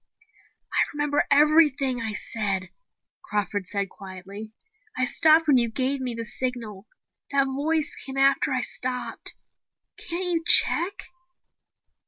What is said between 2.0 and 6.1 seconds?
I said," Crawford said quietly. "I stopped when you gave